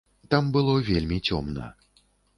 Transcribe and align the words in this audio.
Там 0.29 0.47
было 0.55 0.73
вельмі 0.89 1.19
цёмна. 1.29 1.71